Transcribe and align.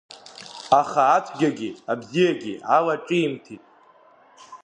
Аха 0.79 1.01
ацәгьагьы 1.15 1.69
абзиагьы 1.91 2.53
алаҿимҭит. 2.75 3.63